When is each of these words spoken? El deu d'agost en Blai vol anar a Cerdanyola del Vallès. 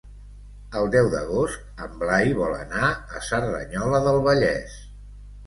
El 0.77 0.87
deu 0.95 1.09
d'agost 1.15 1.83
en 1.87 1.93
Blai 1.99 2.33
vol 2.39 2.57
anar 2.61 2.89
a 3.19 3.23
Cerdanyola 3.27 4.03
del 4.09 4.21
Vallès. 4.31 4.77